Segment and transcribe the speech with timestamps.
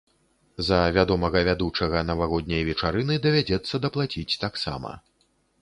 [0.67, 4.91] За вядомага вядучага навагодняй вечарыны давядзецца даплаціць таксама.